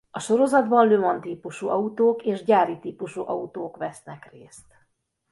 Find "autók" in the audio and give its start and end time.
1.69-2.23, 3.27-3.77